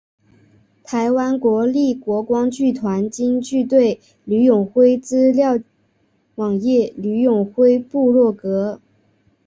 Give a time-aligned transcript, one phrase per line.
[0.83, 5.59] 台湾国立国光剧团京剧队吕永辉资料
[6.33, 8.81] 网页吕永辉部落格